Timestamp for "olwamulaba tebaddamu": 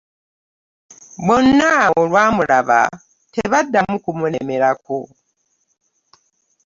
2.01-3.95